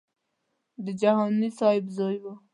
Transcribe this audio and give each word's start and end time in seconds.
د 0.85 0.87
جهاني 1.01 1.49
صاحب 1.59 1.85
زوی 1.97 2.17
و. 2.23 2.25